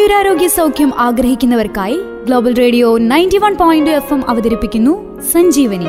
ആയുരാരോഗ്യ 0.00 0.48
സൗഖ്യം 0.48 1.00
ആഗ്രഹിക്കുന്നവർക്കായി 1.00 2.00
Global 2.24 2.54
Radio 2.54 2.98
ninety 2.98 3.38
one 3.38 3.54
point 3.54 3.90
F 3.90 4.14
M 4.14 4.30
അവതരിപ്പിക്കുന്നു 4.30 5.22
സഞ്ജീവനി. 5.22 5.88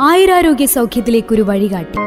ആയുരാരോഗ്യ 0.00 0.66
സൗഖ്യത്തിലേക്കൊരു 0.66 1.42
വഴികാട്ടി. 1.42 1.98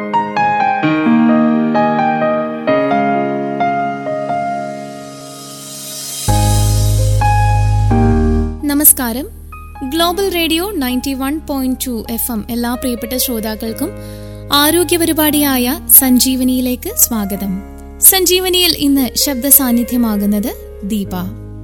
നമസ്കാരം. 8.67 9.25
Global 9.89 10.33
Radio 10.33 10.71
ninety 10.71 11.13
one 11.13 11.39
point 11.49 11.77
two 11.87 12.05
F 12.09 12.31
M 12.31 12.45
എല്ലാ 12.49 12.75
പ്രിയപ്പെട്ട 12.75 13.17
ശ്രോതാക്കൾക്കും 13.17 13.89
ആരോഗ്യ 14.53 14.97
പരിപാടിയായ 14.97 15.79
സഞ്ജീവനിയിലേക്ക് 15.89 16.95
സ്വാഗതം. 16.95 17.61
സഞ്ജീവനിയിൽ 17.99 18.75
ഇന്ന് 18.77 19.17
ശബ്ദ 19.17 19.47
സാന്നിധ്യമാകുന്നത് 19.47 20.79
ദീപ. 20.83 21.09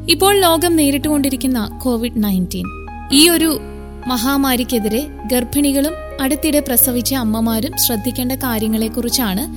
ഇപ്പോൾ 0.09 0.41
ലോകം 0.41 0.75
നേരിട്ടുകൊണ്ടിരിക്കുന്ന 0.75 1.79
കോവിഡ് 1.83 2.23
നയന്റീൻ. 2.23 2.65
ഈ 3.11 3.29
ഒരു 3.29 3.59
മഹാമാരിക്കെതിരെ 4.07 5.07
ഗർഭിണികളും 5.31 5.93
അടുത്തിടെ 6.21 6.59
പ്രസവിച്ച 6.59 7.13
അമ്മമാരും 7.13 7.71
ശ്രദ്ധിക്കേണ്ട 7.87 8.31
കാര്യങ്ങളെക്കുറിച്ചാണ് 8.31 9.47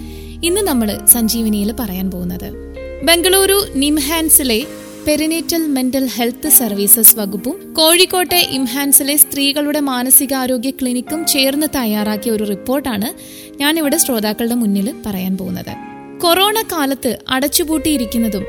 ഇന്ന് 0.46 0.60
നമ്മൾ 0.60 1.00
സഞ്ജീവനിയിൽ 1.06 1.72
പറയാൻ 1.72 2.10
പോകുന്നത്. 2.10 2.76
ബംഗളൂരു 3.04 3.66
നിംഹാൻസിലെ 3.74 4.66
പെരിനേറ്റൽ 5.06 5.66
മെന്റൽ 5.66 6.06
ഹെൽത്ത് 6.16 6.48
സർവീസസ് 6.48 7.18
വകുപ്പും 7.18 7.74
കോഴിക്കോട്ടെ 7.74 8.36
ഇംഹാൻസിലെ 8.36 9.16
സ്ത്രീകളുടെ 9.16 9.80
മാനസികാരോഗ്യ 9.80 10.70
ക്ലിനിക്കും 10.70 11.26
ചേർന്ന് 11.26 11.66
തയ്യാറാക്കിയ 11.76 12.32
ഒരു 12.32 12.44
റിപ്പോർട്ടാണ് 12.44 13.08
ഞാനിവിടെ 13.56 13.96
ശ്രോതാക്കളുടെ 13.96 14.54
മുന്നിൽ 14.54 14.94
പറയാൻ 15.06 15.38
പോകുന്നത്. 15.38 15.72
കൊറോണ 16.20 16.62
കാലത്ത് 16.72 17.18
അടച്ചുപൂട്ടിയിരിക്കുന്നതും 17.28 18.44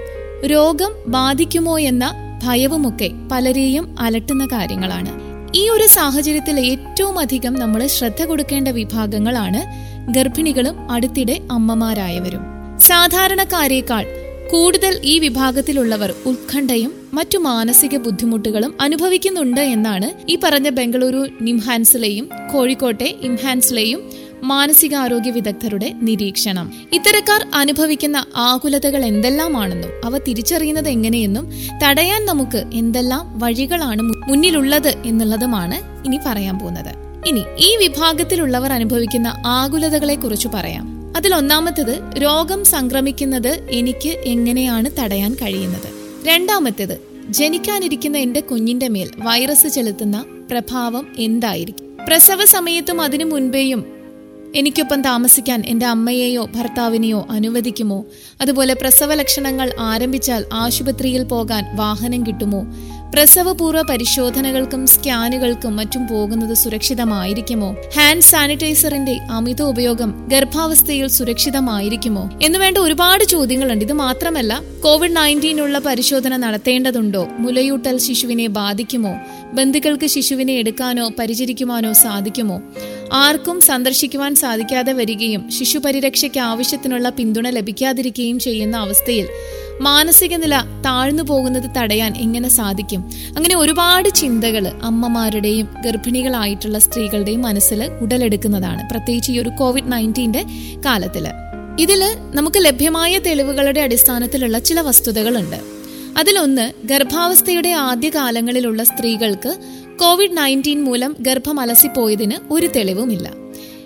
രോഗം 0.45 0.93
ബാധിക്കുമോ 1.08 1.80
എന്ന 1.80 2.05
ഭയവുമൊക്കെ 2.43 3.11
പലരെയും 3.31 3.95
അലട്ടുന്ന 3.99 4.45
കാര്യങ്ങളാണ്. 4.45 5.11
ഈ 5.55 5.69
ഒരു 5.69 5.88
സാഹചര്യത്തിൽ 5.88 6.59
ഏറ്റവും 6.59 7.19
അധികം 7.19 7.53
നമ്മൾ 7.53 7.88
ശ്രദ്ധ 7.88 8.23
കൊടുക്കേണ്ട 8.23 8.67
വിഭാഗങ്ങളാണ് 8.67 9.61
ഗർഭിണികളും 10.11 10.91
അടുത്തിടെ 10.91 11.39
അമ്മമാരായവരും. 11.52 12.41
സാധാരണക്കാരേക്കാൾ 12.80 14.20
കൂടുതൽ 14.52 14.99
ഈ 15.03 15.19
വിഭാഗത്തിലുള്ളവർ 15.19 16.13
ഉത്കണ്ഠയും 16.25 16.94
മറ്റു 17.13 17.38
മാനസിക 17.38 17.97
ബുദ്ധിമുട്ടുകളും 17.97 18.77
അനുഭവിക്കുന്നുണ്ട് 18.81 19.61
എന്നാണ് 19.61 20.31
ഈ 20.31 20.38
പറഞ്ഞ 20.43 20.69
ബംഗളൂരു 20.69 21.27
നിംഹാൻസിലെയും 21.41 22.30
കോഴിക്കോട്ടെ 22.53 23.16
ഇംഹാൻസിലെയും 23.21 24.11
മാനസികാരോഗ്യ 24.43 25.31
വിദഗ്ധരുടെ 25.31 25.93
നിരീക്ഷണം. 26.02 26.73
ഇത്തരക്കാർ 26.93 27.47
അനുഭവിക്കുന്ന 27.53 28.25
ആകുലതകൾ 28.35 29.05
എന്തെല്ലാമാണെന്നും 29.05 30.05
അവ 30.05 30.17
തിരിച്ചറിയുന്നത് 30.17 30.89
എങ്ങനെയെന്നും 30.89 31.52
തടയാൻ 31.83 32.25
നമുക്ക് 32.25 32.63
എന്തെല്ലാം 32.73 33.39
വഴികളാണ് 33.39 34.02
മുന്നിലുള്ളത് 34.02 34.93
എന്നുള്ളതുമാണ് 35.05 36.05
ഇനി 36.05 36.19
പറയാൻ 36.25 36.59
പോകുന്നത്. 36.59 36.93
ഇനി 37.27 37.43
ഈ 37.58 37.75
വിഭാഗത്തിലുള്ളവർ 37.75 38.73
അനുഭവിക്കുന്ന 38.73 39.41
ആകുലതകളെ 39.45 40.15
കുറിച്ച് 40.15 40.47
പറയാം. 40.47 41.00
അതിൽ 41.17 41.36
ഒന്നാമത്തേത് 41.36 42.23
രോഗം 42.23 42.66
സംക്രമിക്കുന്നത് 42.66 43.67
എനിക്ക് 43.72 44.09
എങ്ങനെയാണ് 44.09 44.90
തടയാൻ 45.00 45.34
കഴിയുന്നത്? 45.34 45.90
രണ്ടാമത്തേത് 46.28 47.00
ജനിക്കാനിരിക്കുന്ന 47.30 48.17
എന്റെ 48.17 48.40
കുഞ്ഞിന്റെ 48.40 48.88
മേൽ 48.88 49.09
വൈറസ് 49.17 49.67
ചെലുത്തുന്ന 49.67 50.26
പ്രഭാവം 50.52 51.08
എന്തായിരിക്കും? 51.17 51.98
പ്രസവ 52.08 52.45
സമയത്തും 52.45 53.02
അതിനു 53.02 53.26
മുൻപേയും 53.26 53.86
എനിക്കൊപ്പം 54.56 55.02
താമസിക്കാൻ 55.02 55.64
എന്റെ 55.67 55.86
അമ്മയെയോ 55.86 56.50
ഭർത്താവിനെയോ 56.56 57.28
അനുവദിക്കുമോ? 57.32 58.06
അതുപോലെ 58.42 58.73
പ്രസവ 58.73 59.14
ലക്ഷണങ്ങൾ 59.14 59.72
ആരംഭിച്ചാൽ 59.80 60.45
ആശുപത്രിയിൽ 60.54 61.23
പോകാൻ 61.23 61.76
വാഹനം 61.76 62.27
കിട്ടുമോ? 62.27 62.66
പ്രസവപൂർവ 63.14 63.82
പരിശോധനകൾക്കും 63.82 64.88
സ്കാനുകൾക്കും 64.88 65.76
മറ്റും 65.76 66.08
പോകുന്നത് 66.08 66.54
സുരക്ഷിതമായിരിക്കുമോ? 66.54 67.76
ഹാൻഡ് 67.95 68.22
സാനിറ്റൈസറിന്റെ 68.22 69.20
അമിത 69.32 69.61
ഉപയോഗം 69.61 70.27
ഗർഭാവസ്ഥയിൽ 70.32 71.08
സുരക്ഷിതമായിരിക്കുമോ? 71.08 72.39
എന്ന് 72.44 72.60
വേണ്ട 72.60 72.77
ഒരുപാട് 72.77 73.23
ചോദ്യങ്ങളുണ്ട്. 73.23 73.86
ഇത് 73.86 73.94
മാത്രമല്ല 73.94 74.61
കോവിഡ് 74.83 75.17
നയന്റീനുള്ള 75.17 75.77
പരിശോധന 75.77 76.38
നടത്തേണ്ടതുണ്ടോ? 76.38 77.27
മുലയൂട്ടൽ 77.39 77.98
ശിശുവിനെ 77.98 78.48
ബാധിക്കുമോ? 78.48 79.16
ബന്ധുക്കൾക്ക് 79.54 80.08
ശിശുവിനെ 80.08 80.54
എടുക്കാനോ 80.54 81.11
പരിചരിക്കുവാനോ 81.20 81.94
സാധിക്കുമോ? 81.94 82.61
ആർക്കും 83.11 83.61
സന്ദർശിക്കുവാൻ 83.61 84.36
സാധിക്കാതെ 84.36 84.94
വരികയും 84.94 85.52
ശിശുപരിരക്ഷയ്ക്ക് 85.52 86.39
ആവശ്യത്തിനുള്ള 86.39 87.10
പിന്തുണ 87.10 87.49
ലഭിക്കാതിരിക്കുകയും 87.49 88.39
ചെയ്യുന്ന 88.39 88.77
അവസ്ഥയിൽ 88.77 89.27
മാനസിക 89.82 90.36
നില 90.36 90.58
താഴ്ന്നു 90.86 91.23
പോകുന്നത് 91.23 91.70
തടയാൻ 91.77 92.14
എങ്ങനെ 92.17 92.50
സാധിക്കും? 92.50 93.11
അങ്ങനെ 93.38 93.58
ഒരുപാട് 93.58 94.10
ചിന്തകൾ 94.10 94.67
അമ്മമാരുടെയും 94.67 95.67
ഗർഭിണികളായിട്ടുള്ള 95.86 96.80
സ്ത്രീകളുടെയും 96.80 97.42
മനസ്സിൽ 97.42 97.83
ഉടലെടുക്കുന്നതാണ് 97.83 98.89
പ്രത്യേകിച്ച് 98.89 99.32
ഈ 99.32 99.39
ഒരു 99.39 99.50
കോവിഡ് 99.50 99.92
നയന്റീന്റെ 99.92 100.45
കാലത്തിൽ 100.86 101.27
ഇതിൽ 101.80 102.04
നമുക്ക് 102.36 102.66
ലഭ്യമായ 102.66 103.17
തെളിവുകളുടെ 103.17 103.82
അടിസ്ഥാനത്തിലുള്ള 103.82 104.60
ചില 104.60 104.82
വസ്തുതകളുണ്ട്. 104.82 105.82
അതിലൊന്ന് 106.17 106.88
ഗർഭാവസ്ഥയുടെ 106.88 107.70
ആദ്യകാലങ്ങളിലുള്ള 107.70 108.83
സ്ത്രീകൾക്ക് 108.83 109.58
കോവിഡ് 110.02 110.38
നയന്റീൻ 110.38 110.84
മൂലം 110.84 111.16
ഗർഭം 111.20 111.60
അലസിപ്പോയതിന് 111.60 112.54
ഒരു 112.54 112.67
തെളിവുമില്ല. 112.67 113.32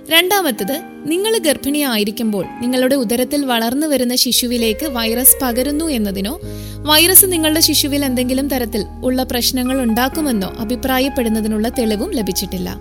രണ്ടാമത്തത് 0.09 0.81
നിങ്ങൾ 1.05 1.37
ഗർഭിണിയായിരിക്കുമ്പോൾ 1.37 2.45
നിങ്ങളുടെ 2.59 2.95
ഉദരത്തിൽ 2.95 3.45
വളർന്നു 3.45 3.87
വരുന്ന 3.87 4.15
ശിശുവിലേക്ക് 4.15 4.85
വൈറസ് 4.85 5.35
പകരുന്നു 5.41 5.85
എന്നതിനോ 5.85 6.39
വൈറസ് 6.77 7.25
നിങ്ങളുടെ 7.25 7.59
ശിശുവിൽ 7.59 8.05
എന്തെങ്കിലും 8.05 8.47
തരത്തിൽ 8.47 8.85
ഉള്ള 9.03 9.23
പ്രശ്നങ്ങൾ 9.23 9.81
ഉണ്ടാക്കുമെന്നോ 9.81 10.55
അഭിപ്രായപ്പെടുന്നതിനുള്ള 10.59 11.69
തെളിവും 11.69 12.11
ലഭിച്ചിട്ടില്ല. 12.11 12.77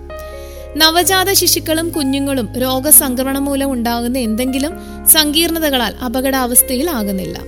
നവജാത 0.77 1.33
ശിശുക്കളും 1.33 1.89
കുഞ്ഞുങ്ങളും 1.89 2.59
രോഗസംക്രമണം 2.59 3.45
മൂലം 3.45 3.71
ഉണ്ടാകുന്ന 3.71 4.17
എന്തെങ്കിലും 4.17 4.71
സങ്കീർണതകളാൽ 5.07 5.95
അപകടാവസ്ഥയിൽ 6.05 6.89
ആകുന്നില്ല 6.89 7.39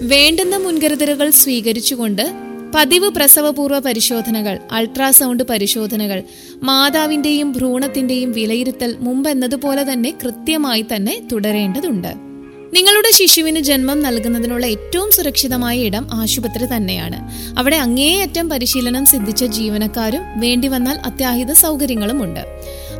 വേണ്ടുന്ന 0.00 0.56
മുൻകരുതലുകൾ 0.56 1.30
സ്വീകരിച്ചുകൊണ്ട് 1.30 2.47
പതിവ് 2.74 3.08
പ്രസവപൂർവ 3.10 3.78
പരിശോധനകൾ 3.78 4.58
അൾട്രാസൗണ്ട് 4.72 5.42
പരിശോധനകൾ 5.42 6.22
മാതാവിന്റെയും 6.62 7.52
ഭ്രൂണത്തിന്റെയും 7.52 8.32
വിലയിരുത്തൽ 8.32 8.96
മുമ്പെന്നതുപോലെ 9.00 9.92
തന്നെ 9.92 10.14
കൃത്യമായി 10.24 10.84
തന്നെ 10.94 11.22
തുടരേണ്ടതുണ്ട്. 11.32 12.08
നിങ്ങളുടെ 12.74 13.10
ശിശുവിന് 13.14 13.60
ജന്മം 13.60 14.02
നൽകുന്നതിനുള്ള 14.02 14.66
ഏറ്റവും 14.66 15.12
സുരക്ഷിതമായ 15.12 15.78
ഇടം 15.78 16.08
ആശുപത്രി 16.12 16.66
തന്നെയാണ്. 16.76 17.18
അവിടെ 17.58 17.76
അങ്ങേയറ്റം 17.76 18.48
പരിശീലനം 18.48 19.04
സിദ്ധിച്ച 19.04 19.44
ജീവനക്കാരും 19.44 20.40
വേണ്ടി 20.40 20.68
വന്നാൽ 20.68 20.98
അത്യാഹിത 20.98 21.52
സൗകര്യങ്ങളും 21.52 22.22
ഉണ്ട്. 22.22 22.40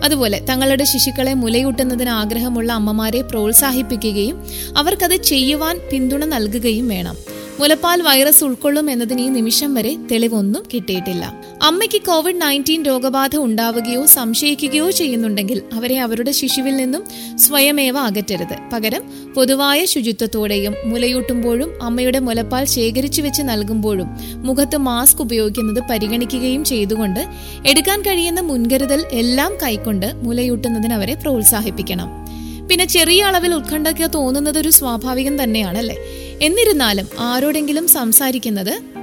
അതുപോലെ 0.05 0.41
തങ്ങളുടെ 0.51 0.85
ശിശുക്കളെ 0.85 1.35
മുലയൂട്ടുന്നതിന് 1.35 2.11
ആഗ്രഹമുള്ള 2.11 2.73
അമ്മമാരെ 2.73 3.23
പ്രോത്സാഹിപ്പിക്കുകയും 3.23 4.47
അവർക്കത് 4.77 5.17
ചെയ്യുവാൻ 5.17 5.81
പിന്തുണ 5.93 6.25
നൽകുകയും 6.25 6.89
വേണം. 6.89 7.38
മുലപ്പാൽ 7.61 8.03
വൈറസ് 8.03 8.45
ഉൾക്കൊള്ളും 8.45 8.91
എന്നതിന് 8.91 9.21
ഈ 9.21 9.29
നിമിഷം 9.29 9.75
വരെ 9.75 9.97
തെളിവൊന്നും 10.13 10.63
കിട്ടിയിട്ടില്ല. 10.75 11.25
അമ്മയ്ക്ക് 11.63 12.01
കോവിഡ് 12.03 12.43
നയന്റീൻ 12.43 12.83
രോഗബാധ 12.83 13.37
ഉണ്ടാവുകയോ 13.37 14.07
സംശയിക്കുകയോ 14.07 14.91
ചെയ്യുന്നുണ്ടെങ്കിൽ 14.91 15.63
അവരെ 15.73 15.99
അവരുടെ 15.99 16.31
ശിശുവിൽ 16.31 16.77
നിന്നും 16.77 17.05
സ്വയമേവ 17.39 17.99
അകറ്റരുത്. 17.99 18.57
പകരം 18.73 19.03
പൊതുവായ 19.37 19.85
ശുചിത്വത്തോടെയും 19.85 20.75
മുലയൂട്ടുമ്പോഴും 20.85 21.83
അമ്മയുടെ 21.83 22.19
മുലപ്പാൽ 22.19 22.65
ശേഖരിച്ചു 22.65 23.23
വെച്ച് 23.23 23.43
നൽകുമ്പോഴും 23.43 24.07
മുഖത്ത് 24.37 24.77
മാസ്ക് 24.77 25.21
ഉപയോഗിക്കുന്നത് 25.21 25.83
പരിഗണിക്കുകയും 25.91 26.65
ചെയ്തുകൊണ്ട് 26.65 27.21
എടുക്കാൻ 27.67 28.03
കഴിയുന്ന 28.03 28.41
മുൻകരുതൽ 28.41 29.05
എല്ലാം 29.13 29.53
കൈക്കൊണ്ട് 29.63 30.15
മുലയൂട്ടുന്നതിന് 30.15 30.95
അവരെ 30.95 31.15
പ്രോത്സാഹിപ്പിക്കണം. 31.15 32.29
പിന്നെ 32.71 32.85
ചെറിയ 32.85 33.23
അളവിൽ 33.23 33.55
ഉത്കണ്ഠയ്ക്ക് 33.55 34.11
തോന്നുന്നത് 34.15 34.59
ഒരു 34.59 34.69
സ്വാഭാവികം 34.69 35.43
തന്നെയാണല്ലേ? 35.43 35.97
എന്നിരുന്നാലും 36.43 37.07
ആരോടെങ്കിലും 37.21 37.89
സംസാരിക്കുന്നത് 37.89 38.99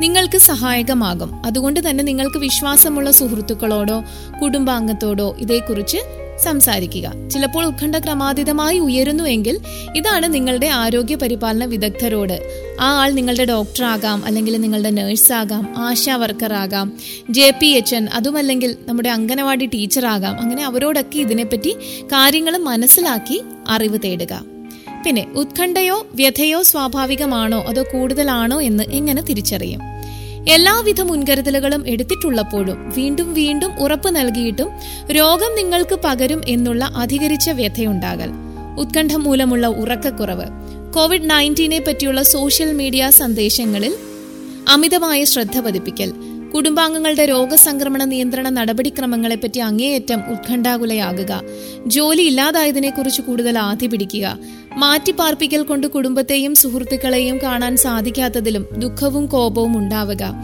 നിങ്ങൾക്ക് 0.00 0.38
സഹായകമാകും. 0.38 1.46
അതുകൊണ്ട് 1.46 1.90
തന്നെ 1.90 2.04
നിങ്ങൾക്ക് 2.04 2.38
വിശ്വാസമുള്ള 2.38 3.10
സുഹൃത്തുക്കളോടോ 3.10 4.04
കുടുംബാംഗത്തോടോ 4.42 5.36
ഇതേക്കുറിച്ച് 5.38 6.21
സംസാരിക്കുക. 6.42 7.28
ചിലപ്പോൾ 7.28 7.64
ഉത്കണ്ഠ 7.64 7.96
ക്രമാതീതമായി 7.96 8.78
ഉയരുന്നുവെങ്കിൽ 8.78 9.60
ഇതാണ് 9.96 10.34
നിങ്ങളുടെ 10.34 10.66
ആരോഗ്യ 10.66 11.14
പരിപാലന 11.14 11.64
വിദഗ്ധരോട്. 11.64 12.36
ആ 12.80 12.88
ആൾ 13.00 13.10
നിങ്ങളുടെ 13.10 13.44
ഡോക്ടർ 13.44 13.84
ആകാം 13.84 14.24
അല്ലെങ്കിൽ 14.24 14.60
നിങ്ങളുടെ 14.60 14.90
നേഴ്സ് 14.90 15.32
ആകാം 15.32 15.74
ആശാ 15.78 16.16
വർക്കർ 16.16 16.52
ആകാം 16.52 16.92
ജെ 17.30 17.50
പി 17.60 17.66
എച്ച് 17.66 17.94
എൻ 17.94 18.08
അതുമല്ലെങ്കിൽ 18.14 18.76
നമ്മുടെ 18.86 19.08
അംഗനവാടി 19.08 19.66
ടീച്ചർ 19.66 20.06
ആകാം 20.06 20.40
അങ്ങനെ 20.40 20.64
അവരോടൊക്കെ 20.64 21.18
ഇതിനെപ്പറ്റി 21.18 21.72
കാര്യങ്ങൾ 22.06 22.56
മനസ്സിലാക്കി 22.56 23.42
അറിവ് 23.68 23.98
തേടുക. 24.04 24.44
പിന്നെ 25.06 25.26
ഉത്കണ്ഠയോ 25.34 26.06
വ്യഥയോ 26.14 26.62
സ്വാഭാവികമാണോ 26.62 27.60
അതോ 27.68 27.82
കൂടുതലാണോ 27.82 28.62
എന്ന് 28.62 28.84
എങ്ങനെ 28.90 29.22
തിരിച്ചറിയും? 29.22 29.80
എല്ലാവിധ 30.48 31.00
മുൻകരുതലുകളും 31.00 31.88
എടുത്തിട്ടുള്ളപ്പോഴും 31.88 32.92
വീണ്ടും 32.96 33.34
വീണ്ടും 33.34 33.78
ഉറപ്പ് 33.78 34.16
നൽകിയിട്ടും 34.16 34.70
രോഗം 35.12 35.56
നിങ്ങൾക്ക് 35.56 35.98
പകരും 36.04 36.42
എന്നുള്ള 36.48 36.84
അധികരിച്ച 36.84 37.50
വ്യഥയുണ്ടാകൽ. 37.50 38.30
ഉത്കണ്ഠ 38.78 39.12
മൂലമുള്ള 39.12 39.66
ഉറക്കക്കുറവ്. 39.66 40.44
കോവിഡ് 40.94 41.30
നയന്റീനെ 41.30 41.78
പറ്റിയുള്ള 41.78 42.22
സോഷ്യൽ 42.22 42.72
മീഡിയ 42.72 43.10
സന്ദേശങ്ങളിൽ 43.10 43.94
അമിതമായ 44.68 45.24
ശ്രദ്ധ 45.24 45.60
പതിപ്പിക്കൽ. 45.60 46.12
കുടുംബാംഗങ്ങളുടെ 46.54 47.24
രോഗസംക്രമണ 47.24 48.04
നിയന്ത്രണ 48.04 48.48
നടപടിക്രമങ്ങളെപ്പറ്റി 48.48 49.58
അങ്ങേയറ്റം 49.58 50.20
ഉത്കണ്ഠാകുലയാകുക. 50.30 51.42
ജോലി 51.86 52.22
ഇല്ലാതായതിനെക്കുറിച്ച് 52.22 53.22
കൂടുതൽ 53.22 53.58
ആധി 53.58 53.86
പിടിക്കുക 53.86 54.38
മാറ്റിപ്പാർപ്പിക്കൽ 54.76 55.62
കൊണ്ട് 55.62 55.86
കുടുംബത്തെയും 55.86 56.54
സുഹൃത്തുക്കളെയും 56.54 57.38
കാണാൻ 57.42 57.76
സാധിക്കാത്തതിലും 57.76 58.66
ദുഃഖവും 58.78 59.26
കോപവും 59.26 59.78
ഉണ്ടാവുക. 59.78 60.34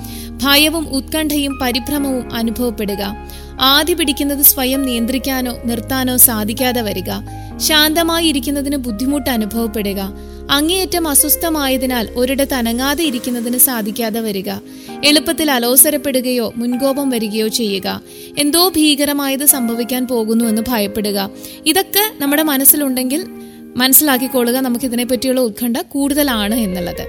ഭയവും 0.43 0.89
ഉത്കണ്ഠയും 0.89 1.59
പരിഭ്രമവും 1.63 2.35
അനുഭവപ്പെടുക. 2.35 3.29
ആദ്യ 3.61 3.95
പിടിക്കുന്നത് 3.95 4.43
സ്വയം 4.43 4.83
നിയന്ത്രിക്കാനോ 4.83 5.59
നിർത്താനോ 5.65 6.17
സാധിക്കാതെ 6.17 6.81
വരിക. 6.81 7.11
ശാന്തമായി 7.57 8.27
ഇരിക്കുന്നതിന് 8.27 8.77
ബുദ്ധിമുട്ട് 8.77 9.31
അനുഭവപ്പെടുക. 9.31 10.13
അങ്ങേയറ്റം 10.51 11.09
അസ്വസ്ഥമായതിനാൽ 11.09 12.09
ഒരിടത്ത് 12.17 12.55
അനങ്ങാതെ 12.55 13.05
ഇരിക്കുന്നതിന് 13.05 13.59
സാധിക്കാതെ 13.59 14.21
വരിക. 14.21 14.51
എളുപ്പത്തിൽ 15.05 15.51
അലോസരപ്പെടുകയോ 15.51 16.53
മുൻകോപം 16.57 17.11
വരികയോ 17.11 17.49
ചെയ്യുക. 17.49 18.01
എന്തോ 18.39 18.69
ഭീകരമായത് 18.69 19.47
സംഭവിക്കാൻ 19.47 20.09
പോകുന്നു 20.09 20.45
എന്ന് 20.45 20.63
ഭയപ്പെടുക. 20.69 21.31
ഇതൊക്കെ 21.67 22.01
നമ്മുടെ 22.19 22.43
മനസ്സിലുണ്ടെങ്കിൽ 22.43 23.38
മനസ്സിലാക്കിക്കൊള്ളുക 23.79 24.55
നമുക്ക് 24.55 24.85
ഇതിനെ 24.85 25.05
പറ്റിയുള്ള 25.05 25.41
ഉത്കണ്ഠ 25.41 25.77
കൂടുതലാണ് 25.79 26.55
എന്നുള്ളത്. 26.55 27.03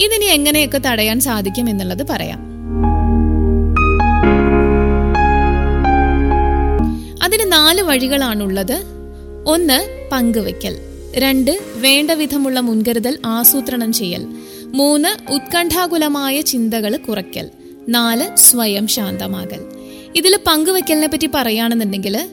ഇതിനി 0.00 0.24
എങ്ങനെയൊക്കെ 0.24 0.78
തടയാൻ 0.78 1.20
സാധിക്കും 1.20 1.70
എന്നുള്ളത് 1.70 2.06
പറയാം. 2.10 2.38
അതിന് 7.22 7.52
നാല് 7.52 7.82
വഴികളാണുള്ളത്. 7.82 8.82
ഒന്ന് 9.46 10.08
പങ്കുവെക്കൽ 10.12 10.76
രണ്ട് 11.16 11.58
വേണ്ട 11.76 12.10
വിധമുള്ള 12.10 12.60
മുൻകരുതൽ 12.60 13.18
ആസൂത്രണം 13.26 13.92
ചെയ്യൽ. 13.92 14.26
മൂന്ന് 14.64 15.32
ഉത്കണ്ഠാകുലമായ 15.32 16.40
ചിന്തകൾ 16.40 16.96
കുറയ്ക്കൽ. 16.96 17.48
നാല് 17.88 18.36
സ്വയം 18.36 18.86
ശാന്തമാകൽ. 18.86 19.60
ഇതിൽ 20.16 20.38
പങ്കുവെക്കലിനെ 20.46 21.06
പറ്റി 21.06 21.28
പറയുകയാണെന്നുണ്ടെങ്കിൽ 21.34 22.28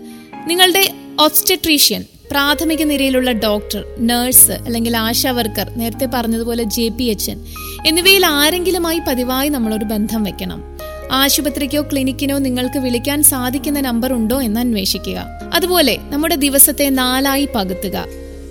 നിങ്ങളുടെ 0.48 0.94
ഒബ്സ്റ്റട്രീഷ്യൻ 1.20 2.04
പ്രാഥമിക 2.32 2.84
നിരയിലുള്ള 2.84 3.32
ഡോക്ടർ 3.32 3.84
നഴ്സ് 4.00 4.52
അല്ലെങ്കിൽ 4.52 4.98
ആശാവർക്കർ 4.98 5.70
നേരത്തെ 5.70 6.10
പറഞ്ഞതുപോലെ 6.14 6.64
ജെ 6.64 6.88
പി 6.88 7.04
എച്ച് 7.04 7.32
എൻ 7.32 7.46
എന്നിവയിൽ 7.88 8.26
ആരെങ്കിലുമായി 8.26 9.00
പതിവായി 9.08 9.50
നമ്മളൊരു 9.50 9.86
ബന്ധം 9.86 10.24
വെക്കണം. 10.24 10.64
ആശുപത്രിക്കോ 11.12 11.82
ക്ലിനിക്കിനോ 11.82 12.38
നിങ്ങൾക്ക് 12.38 12.80
വിളിക്കാൻ 12.80 13.24
സാധിക്കുന്ന 13.24 13.80
നമ്പർ 13.80 14.14
ഉണ്ടോ 14.14 14.42
എന്ന് 14.42 14.60
അന്വേഷിക്കുക. 14.60 15.26
അതുപോലെ 15.54 15.98
നമ്മുടെ 16.10 16.36
ദിവസത്തെ 16.36 16.90
നാലായി 16.90 17.48
പകുത്തുക. 17.56 18.06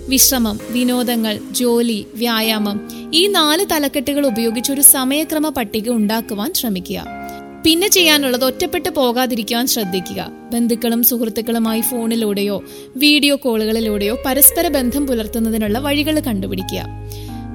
വിശ്രമം 0.07 0.59
വിനോദങ്ങൾ 0.69 1.39
ജോലി 1.51 2.07
വ്യായാമം 2.15 2.87
ഈ 3.13 3.27
നാല് 3.27 3.65
തലക്കെട്ടുകൾ 3.71 4.27
ഉപയോഗിച്ച് 4.27 4.71
ഒരു 4.71 4.81
സമയക്രമ 4.81 5.49
പട്ടിക 5.49 5.89
ഉണ്ടാക്കുവാൻ 5.89 6.53
ശ്രമിക്കുക. 6.53 7.16
പിന്നെ 7.65 7.87
ചെയ്യാനുള്ളത് 7.87 8.45
ഒറ്റപ്പെട്ട് 8.45 8.89
പോകാതിരിക്കുവാൻ 8.89 9.67
ശ്രദ്ധിക്കുക. 9.67 10.27
ബന്ധുക്കളും 10.53 11.03
സുഹൃത്തുക്കളുമായി 11.03 11.81
ഫോണിലൂടെയോ 11.81 12.63
വീഡിയോ 12.95 13.35
കോളുകളിലൂടെയോ 13.35 14.17
പരസ്പര 14.25 14.67
ബന്ധം 14.67 15.07
പുലർത്തുന്നതിനുള്ള 15.07 15.79
വഴികൾ 15.79 16.19
കണ്ടുപിടിക്കുക. 16.19 16.83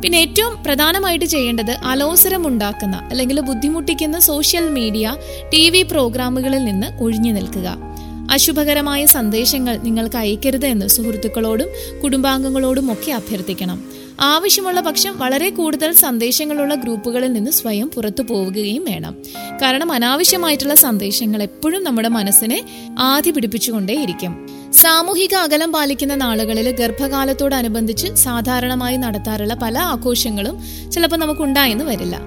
പിന്നെ 0.04 0.18
ഏറ്റവും 0.18 0.62
പ്രധാനമായിട്ട് 0.62 1.24
ചെയ്യേണ്ടത് 1.24 1.70
അലോസരം 1.70 2.46
ഉണ്ടാക്കുന്ന 2.46 2.96
അല്ലെങ്കിൽ 2.96 3.40
ബുദ്ധിമുട്ടിക്കുന്ന 3.40 4.18
സോഷ്യൽ 4.18 4.68
മീഡിയ 4.68 5.14
ടി 5.52 5.70
വി 5.70 5.82
പ്രോഗ്രാമുകളിൽ 5.82 6.64
നിന്ന് 6.64 7.02
ഒഴിഞ്ഞു 7.02 7.32
നിൽക്കുക. 7.32 7.76
അശുഭകരമായ 8.30 9.06
സന്ദേശങ്ങൾ 9.06 9.78
നിങ്ങൾക്ക് 9.78 10.16
അയക്കരുത് 10.16 10.66
എന്ന് 10.66 10.86
സുഹൃത്തുക്കളോടും 10.86 11.68
കുടുംബാംഗങ്ങളോടും 12.00 12.92
ഒക്കെ 12.92 13.12
അഭ്യർത്ഥിക്കണം. 13.12 14.01
ആവശ്യമുള്ള 14.20 14.80
പക്ഷം 14.80 15.18
വളരെ 15.18 15.50
കൂടുതൽ 15.50 15.92
സന്ദേശങ്ങളുള്ള 15.92 16.74
ഗ്രൂപ്പുകളിൽ 16.74 17.32
നിന്ന് 17.32 17.50
സ്വയം 17.50 17.90
പുറത്തു 17.94 18.22
പോവുകയും 18.22 18.84
വേണം. 18.84 19.16
കാരണം 19.62 19.92
അനാവശ്യമായിട്ടുള്ള 19.92 20.74
സന്ദേശങ്ങൾ 20.74 21.42
എപ്പോഴും 21.42 21.84
നമ്മുടെ 21.84 22.08
മനസ്സിനെ 22.08 22.64
ആദ്യ 22.98 23.30
പിടിപ്പിച്ചുകൊണ്ടേയിരിക്കും. 23.30 24.46
സാമൂഹിക 24.72 25.34
അകലം 25.34 25.72
പാലിക്കുന്ന 25.72 26.14
നാളുകളിൽ 26.14 26.70
ഗർഭകാലത്തോടനുബന്ധിച്ച് 26.76 28.14
സാധാരണമായി 28.14 28.96
നടത്താറുള്ള 28.96 29.54
പല 29.54 29.78
ആഘോഷങ്ങളും 29.78 30.62
ചിലപ്പോൾ 30.90 31.16
നമുക്കുണ്ടായെന്ന് 31.16 31.84
വരില്ല. 31.84 32.18